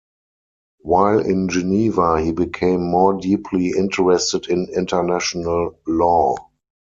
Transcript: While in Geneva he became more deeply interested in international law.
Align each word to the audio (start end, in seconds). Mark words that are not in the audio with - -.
While 0.79 1.19
in 1.19 1.47
Geneva 1.47 2.19
he 2.19 2.31
became 2.31 2.81
more 2.81 3.13
deeply 3.19 3.73
interested 3.77 4.47
in 4.49 4.67
international 4.75 5.77
law. 5.85 6.37